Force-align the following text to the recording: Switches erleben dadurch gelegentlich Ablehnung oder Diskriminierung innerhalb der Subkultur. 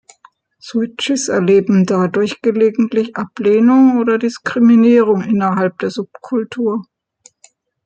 Switches 0.59 1.27
erleben 1.27 1.85
dadurch 1.85 2.41
gelegentlich 2.41 3.15
Ablehnung 3.17 3.99
oder 3.99 4.17
Diskriminierung 4.17 5.21
innerhalb 5.21 5.77
der 5.77 5.91
Subkultur. 5.91 6.81